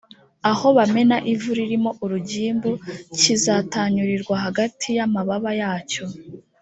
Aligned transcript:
aho 0.51 0.67
bamena 0.77 1.17
ivu 1.33 1.49
ririmo 1.59 1.91
urugimbu 2.03 2.71
kizatanyurirwe 3.19 4.33
hagati 4.45 4.87
y 4.97 5.01
amababa 5.07 5.51
yacyo 5.61 6.03